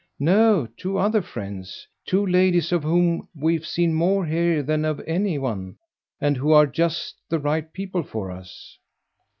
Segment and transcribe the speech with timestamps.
[0.19, 5.37] "No, two other friends; two ladies of whom we've seen more here than of any
[5.37, 5.75] one
[6.19, 8.79] and who are just the right people for us."